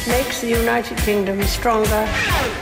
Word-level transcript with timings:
It 0.00 0.08
makes 0.08 0.40
the 0.40 0.48
United 0.48 0.96
Kingdom 1.04 1.42
stronger. 1.42 2.08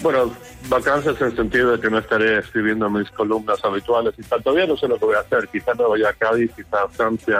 Bueno, 0.01 0.35
vacances 0.67 1.15
en 1.21 1.27
el 1.27 1.35
sentido 1.37 1.71
de 1.71 1.79
que 1.79 1.89
no 1.89 1.99
estaré 1.99 2.39
escribiendo 2.39 2.89
mis 2.89 3.09
columnas 3.11 3.63
habituales 3.63 4.15
y 4.17 4.23
tal. 4.23 4.43
Todavía 4.43 4.67
no 4.67 4.75
sé 4.75 4.89
lo 4.89 4.99
que 4.99 5.05
voy 5.05 5.15
a 5.15 5.21
hacer. 5.21 5.47
Quizá 5.47 5.73
me 5.75 5.87
vaya 5.87 6.09
a 6.09 6.13
Cádiz, 6.13 6.51
quizá 6.53 6.83
a 6.83 6.89
Francia. 6.89 7.39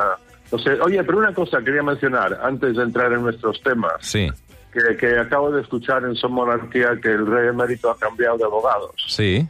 Oye, 0.83 1.03
pero 1.03 1.17
una 1.17 1.33
cosa 1.33 1.59
quería 1.63 1.83
mencionar 1.83 2.39
antes 2.43 2.75
de 2.75 2.83
entrar 2.83 3.11
en 3.13 3.21
nuestros 3.23 3.61
temas. 3.61 3.93
Sí, 4.01 4.29
Que, 4.71 4.95
que 4.97 5.17
acabo 5.19 5.51
de 5.51 5.61
escuchar 5.61 6.03
en 6.03 6.15
Son 6.15 6.31
Monarquía 6.33 6.97
que 7.01 7.09
el 7.09 7.25
rey 7.27 7.47
emérito 7.49 7.89
ha 7.91 7.97
cambiado 7.97 8.37
de 8.37 8.43
abogados. 8.45 8.95
sí. 9.07 9.47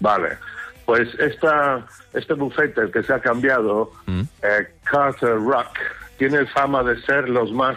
Vale. 0.00 0.36
Pues 0.84 1.08
esta, 1.20 1.86
este 2.12 2.34
bufete, 2.34 2.90
que 2.90 3.04
se 3.04 3.12
ha 3.14 3.20
cambiado, 3.20 3.92
Mm. 4.06 4.22
eh, 4.42 4.68
Carter 4.82 5.36
Rock, 5.36 5.78
tiene 6.18 6.44
fama 6.46 6.82
de 6.82 7.00
ser 7.02 7.28
los 7.28 7.52
más, 7.52 7.76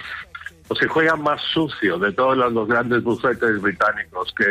o 0.67 0.75
se 0.75 0.87
juega 0.87 1.15
más 1.15 1.39
sucio 1.53 1.99
de 1.99 2.11
todos 2.13 2.35
los, 2.35 2.51
los 2.51 2.67
grandes 2.67 3.03
bufetes 3.03 3.61
británicos 3.61 4.33
que 4.35 4.45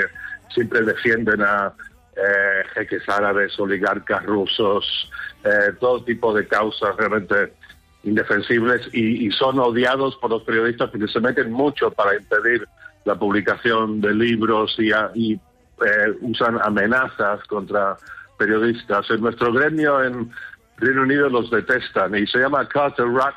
siempre 0.55 0.83
defienden 0.83 1.43
a 1.43 1.73
eh, 2.17 2.63
jeques 2.75 3.03
árabes, 3.09 3.59
oligarcas 3.59 4.25
rusos, 4.25 5.11
eh, 5.43 5.73
todo 5.81 6.05
tipo 6.05 6.33
de 6.33 6.47
causas 6.47 6.95
realmente 6.97 7.55
indefensibles 8.05 8.89
y, 8.93 9.27
y 9.27 9.31
son 9.33 9.59
odiados 9.59 10.17
por 10.17 10.31
los 10.31 10.43
periodistas 10.43 10.91
porque 10.91 11.09
se 11.09 11.21
meten 11.21 11.51
mucho 11.53 11.91
para 11.91 12.15
impedir 12.17 12.67
la 13.05 13.15
publicación 13.17 14.01
de 14.01 14.15
libros 14.15 14.75
y, 14.79 14.93
a- 14.93 15.11
y, 15.15 15.35
eh, 15.35 16.13
usan 16.21 16.59
amenazas 16.63 17.43
contra 17.47 17.97
periodistas. 18.39 19.11
En 19.11 19.21
nuestro 19.21 19.53
gremio 19.53 20.03
en 20.03 20.31
Reino 20.79 21.03
Unido 21.03 21.29
los 21.29 21.51
detestan 21.51 22.15
y 22.17 22.27
se 22.27 22.39
llama 22.39 22.67
Carter 22.69 23.07
Rock 23.07 23.35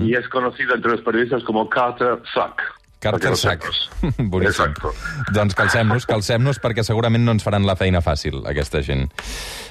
y 0.00 0.14
es 0.14 0.26
conocido 0.28 0.74
entre 0.74 0.92
los 0.92 1.00
periodistas 1.02 1.44
como 1.44 1.68
Carter 1.68 2.18
Suck. 2.32 2.60
Sack. 3.02 3.64
sepas. 3.66 3.90
Boníssim. 4.18 4.52
Exacto. 4.52 4.92
Doncs 5.34 5.56
calcem-nos, 5.58 6.06
calcem-nos, 6.06 6.60
perquè 6.62 6.84
segurament 6.86 7.24
no 7.24 7.34
ens 7.34 7.42
faran 7.42 7.66
la 7.66 7.74
feina 7.76 8.00
fàcil, 8.04 8.40
aquesta 8.46 8.82
gent. 8.86 9.08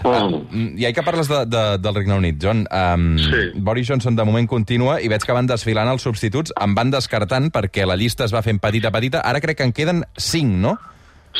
Mm. 0.03 0.75
I 0.77 0.85
ja 0.87 0.91
que 0.95 1.03
parles 1.05 1.29
de, 1.31 1.45
de, 1.47 1.63
del 1.79 1.95
Regne 1.95 2.17
Unit, 2.19 2.39
John, 2.41 2.65
um, 2.67 3.07
Sí. 3.21 3.41
Boris 3.55 3.87
Johnson 3.87 4.15
de 4.15 4.25
moment 4.27 4.47
continua 4.49 4.99
i 5.01 5.07
veig 5.11 5.23
que 5.23 5.35
van 5.35 5.47
desfilant 5.47 5.89
els 5.91 6.03
substituts, 6.03 6.53
en 6.59 6.75
van 6.75 6.91
descartant 6.91 7.51
perquè 7.53 7.85
la 7.87 7.95
llista 7.99 8.25
es 8.27 8.33
va 8.35 8.43
fent 8.43 8.59
petita 8.59 8.89
a 8.89 8.95
petita. 8.95 9.21
Ara 9.23 9.41
crec 9.41 9.57
que 9.61 9.67
en 9.69 9.73
queden 9.73 10.03
cinc, 10.17 10.51
no? 10.61 10.77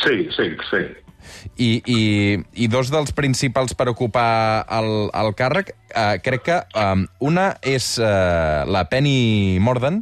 Sí, 0.04 0.28
sí, 0.36 0.52
sí. 0.70 0.84
I, 1.62 1.70
i, 1.86 2.00
i 2.64 2.68
dos 2.72 2.90
dels 2.92 3.12
principals 3.14 3.76
per 3.78 3.88
ocupar 3.92 4.66
el, 4.74 5.10
el 5.14 5.34
càrrec, 5.38 5.74
eh, 5.94 6.18
crec 6.24 6.44
que 6.48 6.58
um, 6.80 7.06
una 7.20 7.52
és 7.62 7.94
eh, 8.02 8.64
la 8.66 8.86
Penny 8.90 9.60
Mordaunt, 9.62 10.02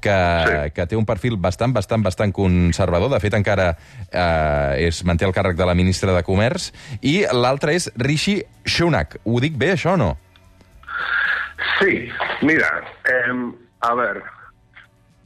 que, 0.00 0.16
Sí. 0.46 0.70
que 0.74 0.86
té 0.86 0.96
un 0.96 1.06
perfil 1.06 1.36
bastant, 1.36 1.72
bastant, 1.72 2.02
bastant 2.02 2.32
conservador. 2.32 3.10
De 3.10 3.20
fet, 3.20 3.34
encara 3.34 3.76
eh, 4.10 4.86
és, 4.88 5.04
manté 5.04 5.26
el 5.28 5.32
càrrec 5.36 5.56
de 5.56 5.66
la 5.68 5.74
ministra 5.74 6.12
de 6.16 6.22
Comerç. 6.26 6.72
I 7.02 7.26
l'altre 7.32 7.74
és 7.74 7.90
Rishi 7.96 8.40
Sunak. 8.64 9.18
Ho 9.24 9.40
dic 9.40 9.56
bé, 9.60 9.74
això, 9.76 9.94
o 9.94 10.00
no? 10.00 10.16
Sí, 11.78 12.08
mira, 12.42 12.68
em, 13.04 13.54
a 13.80 13.94
ver, 13.94 14.22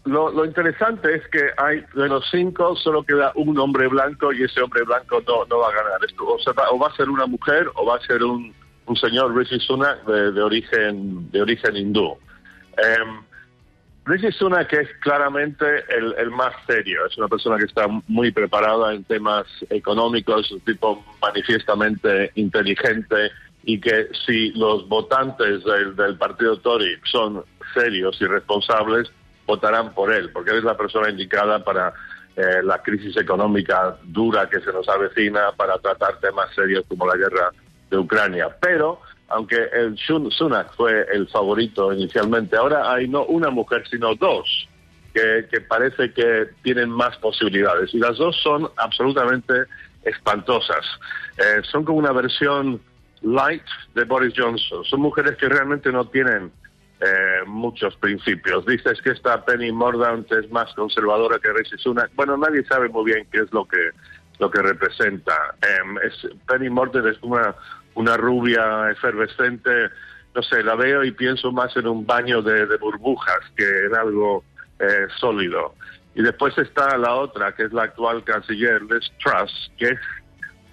lo, 0.04 0.30
lo 0.30 0.44
interesante 0.44 1.14
es 1.14 1.22
que 1.28 1.40
hay 1.56 1.80
de 1.94 2.08
los 2.08 2.28
cinco 2.30 2.76
solo 2.76 3.02
queda 3.04 3.32
un 3.36 3.58
hombre 3.58 3.88
blanco 3.88 4.32
y 4.32 4.44
ese 4.44 4.60
hombre 4.60 4.82
blanco 4.84 5.22
no, 5.26 5.44
no 5.46 5.58
va 5.58 5.68
a 5.68 5.72
ganar 5.72 5.98
esto. 6.06 6.26
O, 6.26 6.38
sea, 6.38 6.52
va, 6.52 6.70
o 6.70 6.78
va 6.78 6.88
a 6.88 6.96
ser 6.96 7.08
una 7.08 7.26
mujer 7.26 7.68
o 7.74 7.86
va 7.86 7.96
a 7.96 8.00
ser 8.00 8.22
un, 8.22 8.54
un 8.86 8.96
señor 8.96 9.34
Rishi 9.34 9.58
Sunak 9.60 10.04
de, 10.04 10.32
de 10.32 10.42
origen 10.42 11.30
de 11.30 11.40
origen 11.42 11.76
hindú. 11.76 12.18
Em, 12.76 13.20
Rishi 14.06 14.30
Sunak 14.32 14.70
es 14.74 14.88
claramente 15.00 15.64
el, 15.88 16.30
más 16.30 16.54
serio, 16.66 17.06
es 17.06 17.16
una 17.16 17.28
persona 17.28 17.56
que 17.56 17.64
está 17.64 17.86
muy 18.06 18.30
preparada 18.32 18.92
en 18.92 19.04
temas 19.04 19.46
económicos, 19.70 20.50
un 20.52 20.60
tipo 20.60 21.02
manifiestamente 21.22 22.30
inteligente 22.34 23.30
y 23.62 23.80
que 23.80 24.08
si 24.26 24.52
los 24.52 24.86
votantes 24.88 25.64
del, 25.64 25.96
del 25.96 26.18
partido 26.18 26.58
Tory 26.58 26.98
son 27.04 27.44
serios 27.72 28.20
y 28.20 28.26
responsables, 28.26 29.10
votarán 29.46 29.94
por 29.94 30.12
él, 30.12 30.30
porque 30.32 30.50
él 30.50 30.58
es 30.58 30.64
la 30.64 30.76
persona 30.76 31.08
indicada 31.08 31.64
para 31.64 31.94
eh, 32.36 32.62
la 32.62 32.82
crisis 32.82 33.16
económica 33.16 33.96
dura 34.02 34.48
que 34.50 34.60
se 34.60 34.72
nos 34.72 34.88
avecina, 34.88 35.52
para 35.56 35.78
tratar 35.78 36.18
temas 36.18 36.52
serios 36.54 36.84
como 36.88 37.06
la 37.06 37.16
guerra 37.16 37.50
de 37.90 37.96
Ucrania. 37.96 38.48
Pero 38.60 39.00
aunque 39.34 39.56
el 39.72 39.98
Sunak 39.98 40.74
fue 40.74 41.06
el 41.12 41.28
favorito 41.28 41.92
inicialmente, 41.92 42.56
ahora 42.56 42.92
hay 42.92 43.08
no 43.08 43.24
una 43.24 43.50
mujer, 43.50 43.84
sino 43.90 44.14
dos, 44.14 44.68
que, 45.12 45.60
parece 45.60 46.12
que 46.12 46.48
tienen 46.62 46.90
más 46.90 47.16
posibilidades. 47.18 47.92
Y 47.94 47.98
las 47.98 48.16
dos 48.16 48.36
son 48.42 48.68
absolutamente 48.76 49.64
espantosas. 50.04 50.84
Eh, 51.38 51.62
son 51.70 51.84
como 51.84 51.98
una 51.98 52.12
versión 52.12 52.80
light 53.22 53.64
de 53.94 54.04
Boris 54.04 54.34
Johnson. 54.36 54.84
Son 54.84 55.00
mujeres 55.00 55.36
que 55.36 55.48
realmente 55.48 55.90
no 55.90 56.06
tienen 56.08 56.52
eh, 57.00 57.44
muchos 57.46 57.96
principios. 57.96 58.66
Dices 58.66 59.00
que 59.02 59.10
esta 59.10 59.44
Penny 59.44 59.72
Mordaunt 59.72 60.30
es 60.32 60.50
más 60.50 60.72
conservadora 60.74 61.38
que 61.38 61.52
Rishi 61.52 61.78
Sunak. 61.78 62.10
Bueno, 62.14 62.36
nadie 62.36 62.64
sabe 62.64 62.88
muy 62.88 63.12
bien 63.12 63.26
qué 63.30 63.40
es 63.40 63.52
lo 63.52 63.64
que 63.66 63.90
lo 64.40 64.50
que 64.50 64.62
representa. 64.62 65.54
Em, 65.62 65.96
Penny 66.48 66.68
Mordaunt 66.68 67.06
es 67.06 67.22
una 67.22 67.54
una 67.94 68.16
rubia 68.16 68.90
efervescente. 68.90 69.70
No 70.34 70.42
sé, 70.42 70.62
la 70.62 70.74
veo 70.74 71.04
y 71.04 71.12
pienso 71.12 71.52
más 71.52 71.76
en 71.76 71.86
un 71.86 72.04
baño 72.04 72.42
de, 72.42 72.76
burbujas 72.78 73.40
que 73.56 73.86
en 73.86 73.94
algo 73.94 74.44
eh, 74.78 75.06
sólido. 75.18 75.74
Y 76.14 76.22
después 76.22 76.56
está 76.58 76.96
la 76.96 77.14
otra, 77.14 77.54
que 77.54 77.64
es 77.64 77.72
la 77.72 77.84
actual 77.84 78.22
canciller 78.24 78.82
Liz 78.82 79.10
Truss, 79.18 79.72
que 79.78 79.86
es 79.86 79.98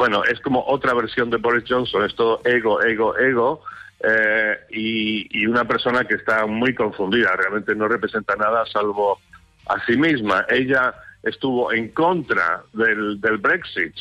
bueno, 0.01 0.23
es 0.23 0.39
como 0.39 0.65
otra 0.65 0.95
versión 0.95 1.29
de 1.29 1.37
Boris 1.37 1.63
Johnson, 1.69 2.03
es 2.03 2.15
todo 2.15 2.41
ego, 2.43 2.81
ego, 2.81 3.15
ego, 3.19 3.61
eh, 4.03 4.57
y, 4.71 5.27
y 5.29 5.45
una 5.45 5.65
persona 5.65 6.05
que 6.05 6.15
está 6.15 6.47
muy 6.47 6.73
confundida, 6.73 7.35
realmente 7.35 7.75
no 7.75 7.87
representa 7.87 8.35
nada 8.35 8.65
salvo 8.65 9.19
a 9.67 9.79
sí 9.85 9.95
misma. 9.97 10.43
Ella 10.49 10.95
estuvo 11.21 11.71
en 11.71 11.89
contra 11.89 12.63
del, 12.73 13.21
del 13.21 13.37
Brexit 13.37 13.93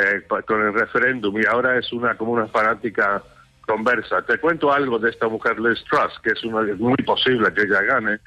eh, 0.00 0.22
con 0.46 0.60
el 0.66 0.72
referéndum 0.74 1.38
y 1.40 1.46
ahora 1.46 1.78
es 1.78 1.92
una 1.92 2.16
como 2.16 2.32
una 2.32 2.46
fanática 2.48 3.22
conversa. 3.66 4.22
Te 4.22 4.38
cuento 4.38 4.72
algo 4.72 4.98
de 4.98 5.10
esta 5.10 5.28
mujer 5.28 5.58
Liz 5.60 5.82
Truss, 5.90 6.18
que 6.22 6.30
es, 6.30 6.42
una, 6.44 6.70
es 6.70 6.78
muy 6.78 6.96
posible 7.04 7.52
que 7.52 7.62
ella 7.62 7.82
gane, 7.82 8.18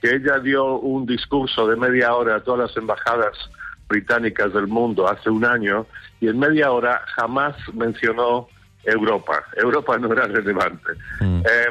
que 0.00 0.14
ella 0.14 0.38
dio 0.38 0.76
un 0.78 1.04
discurso 1.06 1.66
de 1.66 1.76
media 1.76 2.14
hora 2.14 2.36
a 2.36 2.40
todas 2.40 2.68
las 2.70 2.76
embajadas 2.76 3.32
británicas 3.88 4.52
del 4.52 4.66
mundo 4.66 5.08
hace 5.08 5.30
un 5.30 5.44
año 5.44 5.86
y 6.20 6.28
en 6.28 6.38
media 6.38 6.70
hora 6.72 7.02
jamás 7.14 7.54
mencionó 7.74 8.48
Europa. 8.84 9.44
Europa 9.56 9.98
no 9.98 10.12
era 10.12 10.26
relevante. 10.26 10.92
Eh, 11.44 11.66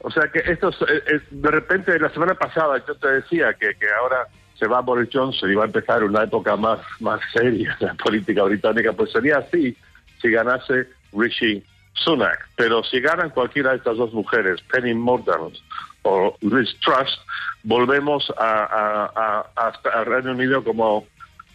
o 0.00 0.10
sea 0.10 0.28
que 0.32 0.38
esto 0.50 0.68
es- 0.68 0.82
eh, 0.82 1.20
de 1.30 1.50
repente 1.50 1.98
la 1.98 2.10
semana 2.10 2.34
pasada 2.34 2.82
yo 2.86 2.94
te 2.96 3.08
decía 3.10 3.52
que, 3.54 3.74
que 3.74 3.86
ahora 4.00 4.26
se 4.58 4.66
va 4.66 4.80
Boris 4.80 5.08
Johnson 5.12 5.50
y 5.50 5.54
va 5.54 5.64
a 5.64 5.66
empezar 5.66 6.02
una 6.04 6.22
época 6.24 6.56
más, 6.56 6.80
más 7.00 7.20
seria 7.32 7.76
de 7.80 7.86
la 7.86 7.94
política 7.94 8.42
británica, 8.44 8.92
pues 8.92 9.12
sería 9.12 9.38
así 9.38 9.76
si 10.20 10.30
ganase 10.30 10.88
Rishi 11.12 11.62
Sunak. 11.92 12.48
Pero 12.56 12.82
si 12.84 13.00
ganan 13.00 13.30
cualquiera 13.30 13.70
de 13.70 13.76
estas 13.78 13.96
dos 13.96 14.12
mujeres, 14.12 14.60
Penny 14.72 14.94
Mordaunt 14.94 15.56
o 16.02 16.36
Liz 16.40 16.74
Truss, 16.80 17.20
volvemos 17.64 18.32
a, 18.38 19.10
a, 19.14 19.46
a, 19.56 20.04
Reino 20.04 20.32
Unido 20.32 20.62
como 20.64 21.06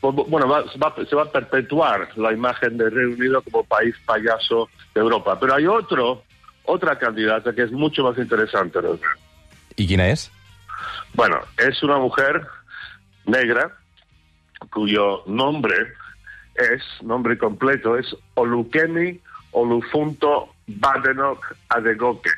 bueno, 0.02 0.48
va- 0.48 0.64
va- 0.84 0.96
se 1.08 1.16
va 1.16 1.24
a 1.24 1.32
perpetuar 1.32 2.10
la 2.18 2.34
imagen 2.34 2.76
de 2.78 2.90
Reino 2.90 3.14
Unido 3.16 3.42
como 3.44 3.64
país 3.64 3.96
payaso 4.06 4.68
de 4.96 5.02
Europa. 5.02 5.40
Pero 5.40 5.54
hay 5.54 5.68
otro, 5.68 6.24
otra 6.66 6.98
candidata 6.98 7.54
que 7.54 7.62
es 7.64 7.72
mucho 7.72 8.04
más 8.04 8.18
interesante. 8.18 8.80
I 9.78 9.88
quina 9.88 10.10
és? 10.10 10.32
Bueno, 11.14 11.40
es 11.58 11.82
una 11.84 11.98
mujer 11.98 12.42
negra 13.26 13.72
cuyo 14.72 15.24
nombre 15.28 15.76
es, 16.56 16.84
nombre 17.04 17.38
completo, 17.38 17.98
es 17.98 18.16
Olukemi 18.36 19.20
Olufunto 19.52 20.54
Badenoch 20.68 21.44
Adegoke. 21.70 22.30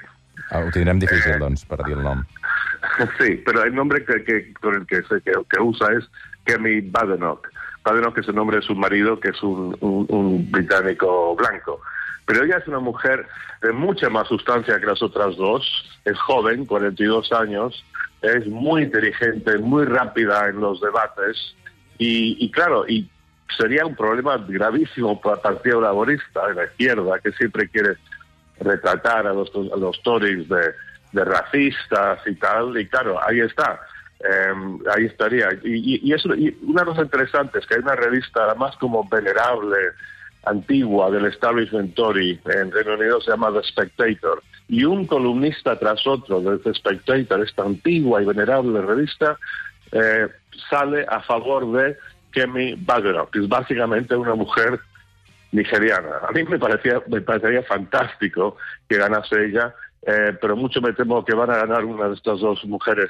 Ah, 0.52 0.60
ho 0.60 0.72
tindrem 0.72 1.00
difícil, 1.00 1.34
Eh. 1.34 1.38
doncs, 1.40 1.66
per 1.66 1.84
dir 1.84 1.98
el 1.98 2.04
nom. 2.04 2.24
Sí, 3.18 3.42
pero 3.46 3.64
el 3.64 3.74
nombre 3.74 4.04
que, 4.06 4.24
que- 4.24 4.54
con 4.56 4.76
el 4.76 4.86
que, 4.86 5.02
se, 5.04 5.22
que, 5.22 5.32
que 5.50 5.60
usa 5.62 5.88
es 5.94 6.10
Kemi 6.46 6.82
Badenoch. 6.82 7.48
Badenoch 7.84 8.18
es 8.18 8.28
el 8.28 8.36
nombre 8.36 8.58
de 8.58 8.64
su 8.64 8.76
marido, 8.76 9.20
que 9.20 9.30
es 9.30 9.42
un, 9.44 9.76
un- 9.82 10.06
un 10.10 10.52
británico 10.52 11.36
blanco. 11.36 11.82
Pero 12.26 12.46
ella 12.46 12.58
es 12.58 12.68
una 12.68 12.80
mujer 12.80 13.28
de 13.62 13.72
mucha 13.74 14.10
más 14.10 14.28
sustancia 14.28 14.80
que 14.80 14.86
las 14.86 15.02
otras 15.02 15.36
dos. 15.36 15.66
Es 16.06 16.18
joven, 16.20 16.66
42 16.66 17.32
años. 17.34 17.84
es 18.22 18.48
muy 18.48 18.84
inteligente, 18.84 19.58
muy 19.58 19.86
rápida 19.86 20.48
en 20.50 20.62
los 20.62 20.80
debates 20.80 21.56
y, 21.98 22.38
y 22.44 22.52
claro, 22.52 22.86
y 22.88 23.10
sería 23.58 23.86
un 23.86 23.96
problema 23.96 24.38
gravísimo 24.38 25.20
para 25.22 25.36
el 25.36 25.42
Partido 25.42 25.82
Laborista 25.82 26.48
de 26.48 26.56
la 26.56 26.66
izquierda, 26.66 27.20
que 27.20 27.32
siempre 27.34 27.70
quiere 27.70 27.98
retratar 28.60 29.28
a 29.28 29.34
los, 29.34 29.50
a 29.56 29.78
los 29.78 30.02
Tories 30.04 30.48
de, 30.50 30.74
de 31.12 31.26
racistas 31.26 32.20
y 32.26 32.36
tal, 32.36 32.78
y 32.78 32.88
claro, 32.88 33.20
ahí 33.26 33.40
está. 33.40 33.80
Eh, 34.20 34.54
ahí 34.96 35.06
estaría. 35.06 35.50
Y, 35.64 35.96
y, 35.96 36.10
y, 36.10 36.14
eso, 36.14 36.34
y 36.34 36.58
una 36.64 36.86
cosa 36.86 37.02
interesante 37.02 37.60
es 37.60 37.66
que 37.66 37.76
hay 37.76 37.82
una 37.82 37.96
revista, 37.96 38.46
además 38.46 38.76
como 38.78 39.08
venerable, 39.10 39.78
antigua 40.46 41.10
del 41.10 41.26
establishment 41.26 41.96
Tory 41.96 42.40
en 42.46 42.72
Reino 42.72 42.96
Unido, 42.96 43.22
se 43.22 43.32
llama 43.32 43.52
The 43.52 43.64
Spectator. 43.64 44.42
Y 44.68 44.84
un 44.86 45.06
columnista 45.06 45.78
tras 45.78 46.06
otro 46.08 46.42
de 46.42 46.58
The 46.60 46.74
Spectator, 46.74 47.42
esta 47.42 47.64
antigua 47.64 48.22
y 48.22 48.26
venerable 48.26 48.82
revista, 48.82 49.38
eh, 49.92 50.28
sale 50.70 51.06
a 51.08 51.22
favor 51.22 51.72
de 51.72 51.98
Kemi 52.32 52.76
Badenoch, 52.76 53.30
que 53.32 53.40
es 53.40 53.48
básicamente 53.48 54.16
una 54.16 54.36
mujer 54.36 54.80
nigeriana. 55.52 56.18
A 56.28 56.32
mí 56.32 56.44
me 56.44 56.58
parecía 56.58 57.02
me 57.08 57.22
parecería 57.22 57.64
fantástico 57.64 58.58
que 58.90 58.98
ganase 58.98 59.46
ella, 59.46 59.74
eh, 60.02 60.36
pero 60.42 60.56
mucho 60.56 60.82
me 60.82 60.94
temo 60.94 61.24
que 61.24 61.36
van 61.36 61.52
a 61.52 61.58
ganar 61.58 61.86
una 61.86 62.08
de 62.10 62.16
estas 62.16 62.40
dos 62.40 62.64
mujeres 62.66 63.10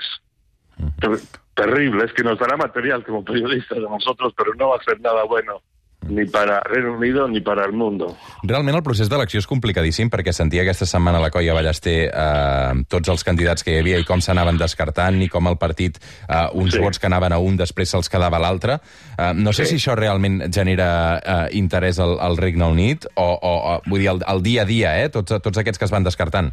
ter 0.99 1.11
terribles, 1.55 2.11
que 2.13 2.23
nos 2.23 2.39
dará 2.39 2.57
material 2.57 3.03
como 3.03 3.23
periodistas 3.23 3.77
de 3.77 3.83
nosotros, 3.83 4.33
pero 4.35 4.53
no 4.55 4.69
va 4.69 4.77
a 4.77 4.83
ser 4.83 4.99
nada 4.99 5.23
bueno 5.23 5.61
ni 6.09 6.25
para 6.25 6.59
Reino 6.61 6.93
Unido 6.93 7.27
ni 7.27 7.41
para 7.41 7.65
el 7.65 7.73
mundo. 7.73 8.15
Realment 8.43 8.75
el 8.75 8.83
procés 8.83 9.09
d'elecció 9.09 9.39
és 9.39 9.47
complicadíssim 9.47 10.09
perquè 10.09 10.33
sentia 10.33 10.61
aquesta 10.63 10.85
setmana 10.85 11.17
a 11.19 11.21
la 11.21 11.29
colla 11.31 11.53
Ballester 11.55 12.09
eh, 12.13 12.83
tots 12.89 13.09
els 13.09 13.23
candidats 13.23 13.63
que 13.63 13.71
hi 13.75 13.79
havia 13.79 13.99
i 14.01 14.05
com 14.07 14.21
s'anaven 14.21 14.57
descartant 14.57 15.21
i 15.23 15.29
com 15.29 15.47
el 15.47 15.57
partit, 15.57 15.97
eh, 16.27 16.47
uns 16.53 16.73
Sí. 16.73 16.79
vots 16.79 16.99
que 16.99 17.07
anaven 17.07 17.33
a 17.33 17.37
un 17.39 17.55
després 17.57 17.89
se'ls 17.89 18.09
quedava 18.09 18.37
a 18.37 18.39
l'altre. 18.41 18.79
Eh, 19.17 19.33
no 19.35 19.53
sé 19.53 19.65
Sí. 19.65 19.77
si 19.77 19.83
això 19.89 19.95
realment 19.95 20.41
genera 20.53 21.19
eh, 21.23 21.57
interès 21.57 21.99
al, 21.99 22.17
al 22.19 22.37
Regne 22.37 22.65
Unit 22.65 23.05
o, 23.15 23.27
o, 23.41 23.53
o 23.75 23.81
vull 23.85 23.99
dir, 24.01 24.09
el, 24.09 24.23
el 24.27 24.41
dia 24.43 24.61
a 24.63 24.65
dia, 24.65 24.97
eh, 25.03 25.09
tots, 25.09 25.39
tots 25.41 25.57
aquests 25.57 25.79
que 25.79 25.85
es 25.85 25.91
van 25.91 26.03
descartant. 26.03 26.51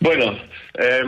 Bueno, 0.00 0.32
eh, 0.74 1.02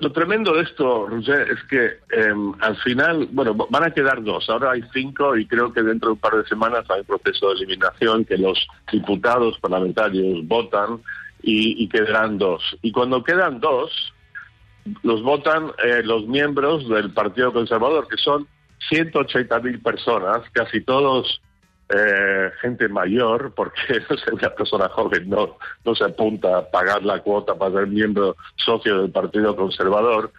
lo 0.00 0.12
tremendo 0.12 0.54
de 0.54 0.62
esto, 0.62 1.06
Roger, 1.06 1.50
es 1.50 1.62
que 1.64 1.84
eh, 1.84 2.34
al 2.60 2.76
final, 2.78 3.28
bueno, 3.32 3.54
van 3.54 3.84
a 3.84 3.90
quedar 3.90 4.22
dos. 4.22 4.48
Ahora 4.48 4.72
hay 4.72 4.82
cinco 4.92 5.36
y 5.36 5.46
creo 5.46 5.72
que 5.72 5.82
dentro 5.82 6.08
de 6.08 6.12
un 6.14 6.20
par 6.20 6.36
de 6.36 6.48
semanas 6.48 6.84
hay 6.90 7.00
un 7.00 7.06
proceso 7.06 7.48
de 7.48 7.56
eliminación 7.56 8.24
que 8.24 8.38
los 8.38 8.66
diputados 8.90 9.58
parlamentarios 9.60 10.46
votan 10.46 11.00
y, 11.42 11.84
y 11.84 11.88
quedarán 11.88 12.38
dos. 12.38 12.62
Y 12.82 12.92
cuando 12.92 13.22
quedan 13.22 13.60
dos, 13.60 13.92
los 15.02 15.22
votan 15.22 15.72
eh, 15.84 16.02
los 16.02 16.26
miembros 16.26 16.88
del 16.88 17.12
Partido 17.12 17.52
Conservador, 17.52 18.08
que 18.08 18.16
son 18.16 18.46
180.000 18.90 19.82
personas, 19.82 20.42
casi 20.52 20.80
todos 20.80 21.40
eh, 21.94 22.50
gente 22.60 22.88
mayor, 22.88 23.52
porque 23.54 24.00
no 24.10 24.16
sé, 24.16 24.32
una 24.32 24.50
persona 24.50 24.88
joven 24.88 25.28
no, 25.28 25.56
no 25.84 25.94
se 25.94 26.04
apunta 26.04 26.58
a 26.58 26.70
pagar 26.70 27.02
la 27.04 27.20
cuota 27.20 27.54
para 27.54 27.72
ser 27.74 27.86
miembro 27.88 28.36
socio 28.56 29.00
del 29.02 29.10
Partido 29.10 29.56
Conservador. 29.56 30.30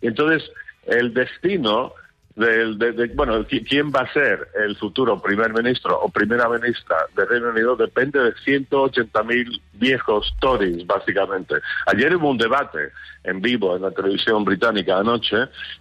Entonces, 0.00 0.50
el 0.86 1.12
destino 1.12 1.92
del, 2.36 2.78
de, 2.78 2.92
de- 2.92 3.08
bueno, 3.08 3.40
qui- 3.46 3.66
quién 3.68 3.90
va 3.90 4.00
a 4.02 4.12
ser 4.12 4.48
el 4.64 4.76
futuro 4.76 5.20
primer 5.20 5.52
ministro 5.52 5.98
o 6.00 6.08
primera 6.08 6.48
ministra 6.48 6.96
de 7.14 7.24
Reino 7.26 7.50
Unido 7.50 7.76
depende 7.76 8.18
de 8.20 8.32
180.000 8.34 9.60
viejos 9.74 10.32
Tories, 10.40 10.86
básicamente. 10.86 11.56
Ayer 11.86 12.14
hubo 12.16 12.30
un 12.30 12.38
debate 12.38 12.92
en 13.24 13.42
vivo 13.42 13.76
en 13.76 13.82
la 13.82 13.90
televisión 13.90 14.44
británica 14.44 14.98
anoche, 14.98 15.36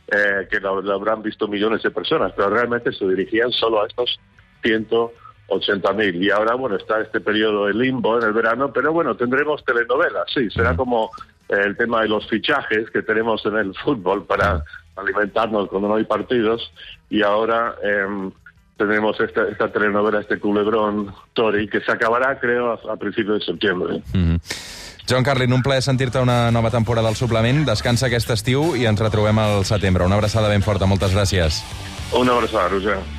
eh, 0.08 0.48
que 0.50 0.60
lo, 0.60 0.82
lo 0.82 0.94
habrán 0.94 1.22
visto 1.22 1.48
millones 1.48 1.82
de 1.84 1.92
personas, 1.92 2.34
pero 2.36 2.50
realmente 2.50 2.92
se 2.92 3.06
dirigían 3.08 3.52
solo 3.52 3.82
a 3.84 3.88
estos 3.88 4.20
180.000. 4.64 6.24
Y 6.24 6.32
ahora, 6.32 6.56
bueno, 6.56 6.76
está 6.76 7.02
este 7.02 7.20
periodo 7.20 7.66
de 7.66 7.74
limbo 7.74 8.18
en 8.18 8.26
el 8.26 8.34
verano, 8.34 8.72
pero 8.74 8.94
bueno, 8.94 9.16
tendremos 9.16 9.64
telenovelas, 9.66 10.26
sí, 10.34 10.50
será 10.50 10.76
como 10.76 11.12
eh, 11.48 11.56
el 11.66 11.78
tema 11.78 12.02
de 12.02 12.10
los 12.10 12.28
fichajes 12.28 12.90
que 12.92 13.02
tenemos 13.02 13.46
en 13.46 13.58
el 13.58 13.76
fútbol 13.76 14.26
para 14.26 14.64
alimentarnos 14.96 15.70
cuando 15.70 15.88
no 15.88 15.96
hay 15.96 16.04
partidos, 16.04 16.72
y 17.10 17.24
ahora 17.24 17.76
em, 17.84 18.32
tenemos 18.78 19.20
esta, 19.20 19.48
esta 19.48 19.72
telenovela, 19.72 20.22
este 20.22 20.40
culebrón 20.40 21.14
Tori, 21.34 21.68
que 21.68 21.82
se 21.82 21.92
acabará, 21.92 22.40
creo, 22.40 22.72
a, 22.72 22.94
a 22.94 22.98
principios 22.98 23.40
de 23.40 23.46
septiembre. 23.46 24.02
Mm 24.14 24.36
-hmm. 24.36 24.80
John 25.10 25.24
Carlin, 25.24 25.52
un 25.52 25.64
plaer 25.64 25.82
sentir-te 25.82 26.20
una 26.20 26.52
nova 26.52 26.70
temporada 26.70 27.10
al 27.10 27.16
suplement. 27.16 27.66
Descansa 27.66 28.06
aquest 28.06 28.30
estiu 28.30 28.76
i 28.78 28.86
ens 28.86 29.02
retrobem 29.02 29.40
al 29.42 29.66
setembre. 29.66 30.06
Una 30.06 30.20
abraçada 30.20 30.52
ben 30.54 30.62
forta. 30.62 30.86
Moltes 30.86 31.16
gràcies. 31.18 31.64
Una 32.14 32.38
abraçada, 32.38 32.70
Roger. 32.70 33.19